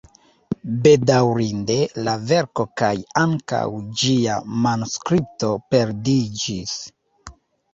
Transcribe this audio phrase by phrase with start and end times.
[0.85, 1.75] Bedaŭrinde
[2.07, 2.89] la verko kaj
[3.25, 3.61] ankaŭ
[4.05, 6.75] ĝia manuskripto perdiĝis.